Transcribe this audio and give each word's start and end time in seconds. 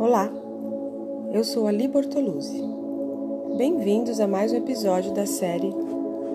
Olá, 0.00 0.32
eu 1.32 1.42
sou 1.42 1.66
Ali 1.66 1.88
Bortoluzzi. 1.88 2.62
Bem-vindos 3.56 4.20
a 4.20 4.28
mais 4.28 4.52
um 4.52 4.56
episódio 4.56 5.12
da 5.12 5.26
série 5.26 5.74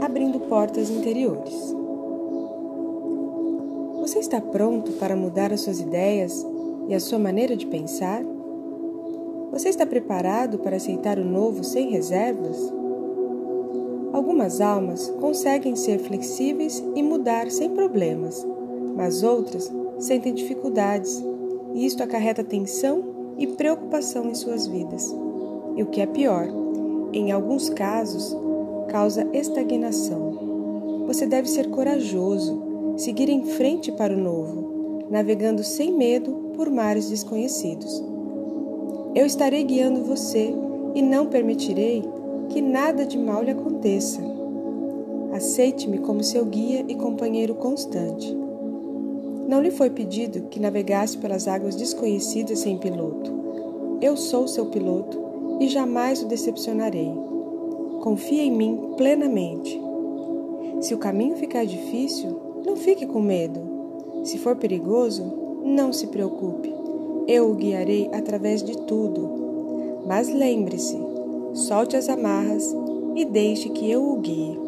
Abrindo 0.01 0.37
Portas 0.41 0.89
Interiores. 0.89 1.73
Você 4.01 4.19
está 4.19 4.41
pronto 4.41 4.91
para 4.99 5.15
mudar 5.15 5.53
as 5.53 5.61
suas 5.61 5.79
ideias 5.79 6.45
e 6.89 6.93
a 6.93 6.99
sua 6.99 7.17
maneira 7.17 7.55
de 7.55 7.65
pensar? 7.65 8.21
Você 9.53 9.69
está 9.69 9.85
preparado 9.85 10.59
para 10.59 10.75
aceitar 10.75 11.17
o 11.17 11.23
novo 11.23 11.63
sem 11.63 11.89
reservas? 11.89 12.57
Algumas 14.11 14.59
almas 14.59 15.07
conseguem 15.21 15.77
ser 15.77 15.99
flexíveis 15.99 16.83
e 16.93 17.01
mudar 17.01 17.49
sem 17.49 17.69
problemas, 17.69 18.45
mas 18.93 19.23
outras 19.23 19.71
sentem 19.99 20.33
dificuldades 20.33 21.23
e 21.73 21.85
isto 21.85 22.03
acarreta 22.03 22.43
tensão 22.43 23.12
e 23.37 23.47
preocupação 23.47 24.29
em 24.29 24.35
suas 24.35 24.67
vidas. 24.67 25.13
E 25.75 25.83
o 25.83 25.87
que 25.87 26.01
é 26.01 26.05
pior, 26.05 26.47
em 27.11 27.31
alguns 27.31 27.69
casos, 27.69 28.35
causa 28.89 29.27
estagnação. 29.33 31.05
Você 31.07 31.25
deve 31.25 31.49
ser 31.49 31.69
corajoso, 31.69 32.95
seguir 32.97 33.29
em 33.29 33.43
frente 33.43 33.91
para 33.91 34.13
o 34.13 34.19
novo, 34.19 35.05
navegando 35.09 35.63
sem 35.63 35.91
medo 35.91 36.31
por 36.55 36.69
mares 36.69 37.09
desconhecidos. 37.09 38.03
Eu 39.15 39.25
estarei 39.25 39.63
guiando 39.63 40.03
você 40.03 40.53
e 40.95 41.01
não 41.01 41.27
permitirei 41.27 42.03
que 42.49 42.61
nada 42.61 43.05
de 43.05 43.17
mal 43.17 43.43
lhe 43.43 43.51
aconteça. 43.51 44.21
Aceite-me 45.33 45.97
como 45.99 46.23
seu 46.23 46.45
guia 46.45 46.85
e 46.87 46.95
companheiro 46.95 47.55
constante. 47.55 48.42
Não 49.47 49.61
lhe 49.61 49.71
foi 49.71 49.89
pedido 49.89 50.43
que 50.49 50.59
navegasse 50.59 51.17
pelas 51.17 51.47
águas 51.47 51.75
desconhecidas 51.75 52.59
sem 52.59 52.77
piloto. 52.77 53.31
Eu 54.01 54.15
sou 54.15 54.47
seu 54.47 54.67
piloto 54.67 55.19
e 55.59 55.67
jamais 55.67 56.21
o 56.21 56.27
decepcionarei. 56.27 57.11
Confie 58.01 58.41
em 58.41 58.51
mim 58.51 58.93
plenamente. 58.97 59.79
Se 60.81 60.93
o 60.93 60.97
caminho 60.97 61.35
ficar 61.35 61.65
difícil, 61.65 62.37
não 62.65 62.75
fique 62.75 63.05
com 63.05 63.21
medo. 63.21 63.61
Se 64.23 64.37
for 64.37 64.55
perigoso, 64.55 65.23
não 65.63 65.93
se 65.93 66.07
preocupe. 66.07 66.73
Eu 67.27 67.51
o 67.51 67.55
guiarei 67.55 68.09
através 68.11 68.61
de 68.61 68.77
tudo. 68.79 70.01
Mas 70.05 70.27
lembre-se, 70.27 70.97
solte 71.53 71.95
as 71.95 72.09
amarras 72.09 72.75
e 73.15 73.23
deixe 73.23 73.69
que 73.69 73.89
eu 73.89 74.03
o 74.03 74.17
guie. 74.17 74.59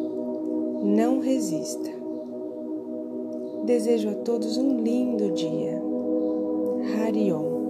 Não 0.82 1.18
resista. 1.18 1.95
Desejo 3.66 4.10
a 4.10 4.14
todos 4.14 4.56
um 4.58 4.80
lindo 4.80 5.32
dia. 5.32 5.82
Harion. 6.94 7.65